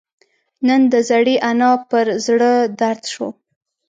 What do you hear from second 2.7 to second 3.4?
دړد شو